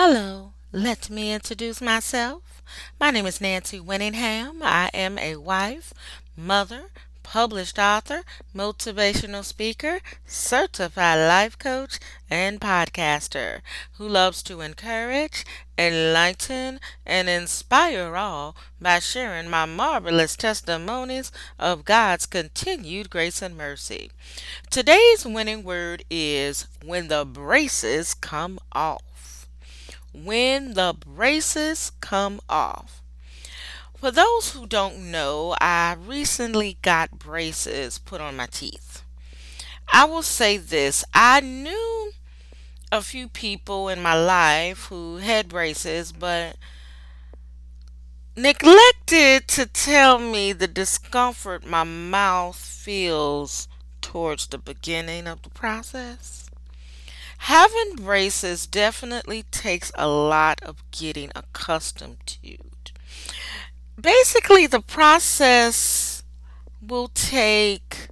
Hello, 0.00 0.52
let 0.70 1.10
me 1.10 1.32
introduce 1.32 1.80
myself. 1.80 2.62
My 3.00 3.10
name 3.10 3.26
is 3.26 3.40
Nancy 3.40 3.80
Winningham. 3.80 4.60
I 4.62 4.90
am 4.94 5.18
a 5.18 5.34
wife, 5.34 5.92
mother, 6.36 6.90
published 7.24 7.80
author, 7.80 8.22
motivational 8.54 9.42
speaker, 9.44 9.98
certified 10.24 11.18
life 11.26 11.58
coach, 11.58 11.98
and 12.30 12.60
podcaster 12.60 13.60
who 13.94 14.08
loves 14.08 14.40
to 14.44 14.60
encourage, 14.60 15.44
enlighten, 15.76 16.78
and 17.04 17.28
inspire 17.28 18.14
all 18.14 18.54
by 18.80 19.00
sharing 19.00 19.50
my 19.50 19.64
marvelous 19.64 20.36
testimonies 20.36 21.32
of 21.58 21.84
God's 21.84 22.26
continued 22.26 23.10
grace 23.10 23.42
and 23.42 23.56
mercy. 23.56 24.12
Today's 24.70 25.26
winning 25.26 25.64
word 25.64 26.04
is 26.08 26.68
when 26.84 27.08
the 27.08 27.24
braces 27.24 28.14
come 28.14 28.60
off 28.70 29.02
when 30.24 30.74
the 30.74 30.94
braces 30.98 31.92
come 32.00 32.40
off. 32.48 33.02
For 33.96 34.10
those 34.10 34.52
who 34.52 34.66
don't 34.66 35.10
know, 35.10 35.56
I 35.60 35.96
recently 35.98 36.78
got 36.82 37.18
braces 37.18 37.98
put 37.98 38.20
on 38.20 38.36
my 38.36 38.46
teeth. 38.46 39.02
I 39.92 40.04
will 40.04 40.22
say 40.22 40.56
this 40.56 41.04
I 41.12 41.40
knew 41.40 42.12
a 42.92 43.02
few 43.02 43.28
people 43.28 43.88
in 43.88 44.00
my 44.00 44.14
life 44.14 44.86
who 44.86 45.16
had 45.16 45.48
braces, 45.48 46.12
but 46.12 46.56
neglected 48.36 49.48
to 49.48 49.66
tell 49.66 50.18
me 50.18 50.52
the 50.52 50.68
discomfort 50.68 51.66
my 51.66 51.84
mouth 51.84 52.56
feels 52.56 53.66
towards 54.00 54.46
the 54.46 54.58
beginning 54.58 55.26
of 55.26 55.42
the 55.42 55.50
process. 55.50 56.47
Having 57.38 57.96
braces 57.96 58.66
definitely 58.66 59.44
takes 59.44 59.90
a 59.94 60.08
lot 60.08 60.60
of 60.62 60.82
getting 60.90 61.30
accustomed 61.34 62.18
to. 62.26 62.58
Basically, 64.00 64.66
the 64.66 64.80
process 64.80 66.22
will 66.86 67.08
take 67.08 68.08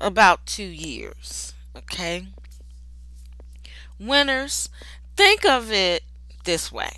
about 0.00 0.46
two 0.46 0.62
years. 0.62 1.54
Okay? 1.76 2.28
Winners, 3.98 4.70
think 5.16 5.44
of 5.44 5.70
it 5.70 6.04
this 6.44 6.72
way. 6.72 6.92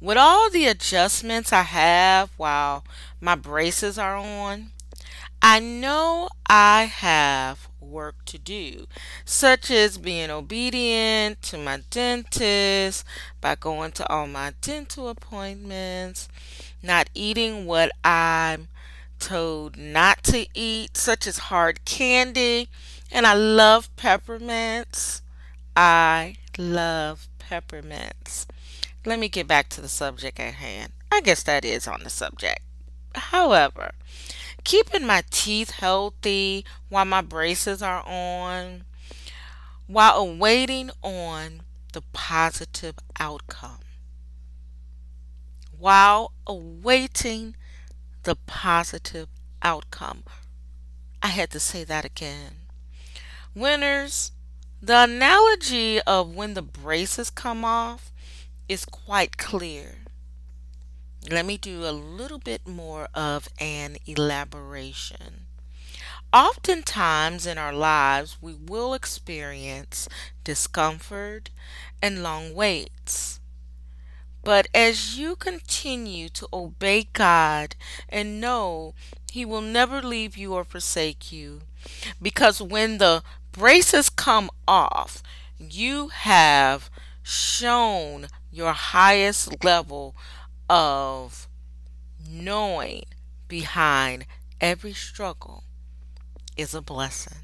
With 0.00 0.16
all 0.16 0.50
the 0.50 0.66
adjustments 0.66 1.52
I 1.52 1.62
have 1.62 2.30
while 2.36 2.84
my 3.20 3.34
braces 3.34 3.98
are 3.98 4.16
on, 4.16 4.70
I 5.40 5.60
know 5.60 6.28
I 6.46 6.84
have 6.84 7.68
work 7.82 8.24
to 8.26 8.38
do, 8.38 8.86
such 9.24 9.70
as 9.70 9.98
being 9.98 10.30
obedient 10.30 11.42
to 11.42 11.58
my 11.58 11.82
dentist 11.90 13.04
by 13.40 13.54
going 13.54 13.92
to 13.92 14.08
all 14.08 14.26
my 14.26 14.54
dental 14.60 15.08
appointments, 15.08 16.28
not 16.82 17.10
eating 17.14 17.66
what 17.66 17.92
I'm 18.04 18.68
told 19.18 19.76
not 19.76 20.22
to 20.24 20.46
eat, 20.54 20.96
such 20.96 21.26
as 21.26 21.38
hard 21.38 21.84
candy, 21.84 22.68
and 23.10 23.26
I 23.26 23.34
love 23.34 23.94
peppermints. 23.96 25.22
I 25.76 26.36
love 26.58 27.28
peppermints. 27.38 28.46
Let 29.04 29.18
me 29.18 29.28
get 29.28 29.46
back 29.46 29.68
to 29.70 29.80
the 29.80 29.88
subject 29.88 30.38
at 30.38 30.54
hand. 30.54 30.92
I 31.10 31.20
guess 31.20 31.42
that 31.44 31.64
is 31.64 31.86
on 31.88 32.02
the 32.02 32.10
subject. 32.10 32.60
However, 33.14 33.92
keeping 34.64 35.06
my 35.06 35.22
teeth 35.30 35.70
healthy 35.70 36.64
while 36.88 37.04
my 37.04 37.20
braces 37.20 37.82
are 37.82 38.02
on, 38.06 38.84
while 39.86 40.16
awaiting 40.16 40.90
on 41.02 41.62
the 41.92 42.02
positive 42.12 42.94
outcome. 43.18 43.80
While 45.78 46.32
awaiting 46.46 47.56
the 48.22 48.36
positive 48.46 49.28
outcome. 49.62 50.22
I 51.22 51.28
had 51.28 51.50
to 51.50 51.60
say 51.60 51.84
that 51.84 52.04
again. 52.04 52.56
Winners, 53.54 54.32
the 54.80 55.04
analogy 55.04 56.00
of 56.02 56.34
when 56.34 56.54
the 56.54 56.62
braces 56.62 57.30
come 57.30 57.64
off 57.64 58.12
is 58.68 58.84
quite 58.84 59.36
clear 59.36 60.01
let 61.30 61.46
me 61.46 61.56
do 61.56 61.84
a 61.84 61.92
little 61.92 62.38
bit 62.38 62.66
more 62.66 63.08
of 63.14 63.48
an 63.58 63.96
elaboration. 64.06 65.46
Oftentimes 66.32 67.46
in 67.46 67.58
our 67.58 67.72
lives, 67.72 68.38
we 68.40 68.54
will 68.54 68.94
experience 68.94 70.08
discomfort 70.44 71.50
and 72.00 72.22
long 72.22 72.54
waits. 72.54 73.38
But 74.44 74.66
as 74.74 75.18
you 75.18 75.36
continue 75.36 76.28
to 76.30 76.48
obey 76.52 77.08
God 77.12 77.76
and 78.08 78.40
know 78.40 78.94
He 79.30 79.44
will 79.44 79.60
never 79.60 80.02
leave 80.02 80.36
you 80.36 80.54
or 80.54 80.64
forsake 80.64 81.30
you, 81.30 81.62
because 82.20 82.60
when 82.60 82.98
the 82.98 83.22
braces 83.52 84.08
come 84.10 84.50
off, 84.66 85.22
you 85.58 86.08
have 86.08 86.90
shown 87.22 88.26
your 88.50 88.72
highest 88.72 89.62
level 89.64 90.16
of 90.72 91.48
knowing 92.26 93.04
behind 93.46 94.24
every 94.58 94.94
struggle 94.94 95.64
is 96.56 96.74
a 96.74 96.80
blessing. 96.80 97.40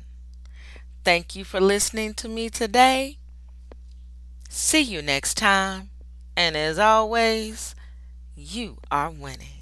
Thank 1.05 1.37
you 1.37 1.45
for 1.45 1.61
listening 1.61 2.15
to 2.15 2.29
me 2.29 2.49
today. 2.49 3.19
See 4.49 4.81
you 4.81 5.03
next 5.03 5.35
time. 5.37 5.91
And 6.37 6.57
as 6.57 6.79
always, 6.79 7.75
you 8.35 8.79
are 8.91 9.11
winning. 9.11 9.58